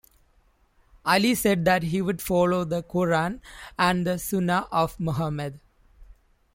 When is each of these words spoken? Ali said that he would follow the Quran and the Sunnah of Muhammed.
Ali 1.05 1.35
said 1.35 1.63
that 1.65 1.83
he 1.83 2.01
would 2.01 2.23
follow 2.23 2.63
the 2.63 2.81
Quran 2.81 3.39
and 3.77 4.03
the 4.07 4.17
Sunnah 4.17 4.67
of 4.71 4.99
Muhammed. 4.99 5.59